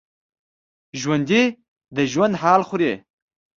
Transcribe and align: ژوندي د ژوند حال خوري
ژوندي 1.01 1.43
د 1.95 1.97
ژوند 2.11 2.33
حال 2.41 2.61
خوري 2.67 2.91